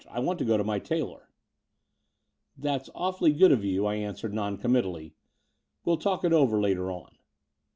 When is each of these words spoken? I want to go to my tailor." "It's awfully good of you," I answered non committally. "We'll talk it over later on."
I 0.09 0.19
want 0.19 0.39
to 0.39 0.45
go 0.45 0.57
to 0.57 0.63
my 0.63 0.79
tailor." 0.79 1.29
"It's 2.59 2.89
awfully 2.95 3.31
good 3.33 3.51
of 3.51 3.63
you," 3.63 3.85
I 3.85 3.97
answered 3.97 4.33
non 4.33 4.57
committally. 4.57 5.13
"We'll 5.85 5.97
talk 5.97 6.23
it 6.23 6.33
over 6.33 6.59
later 6.59 6.89
on." 6.89 7.13